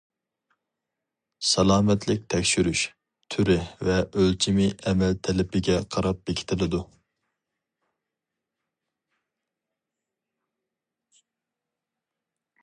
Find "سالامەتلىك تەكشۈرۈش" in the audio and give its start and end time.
1.49-2.81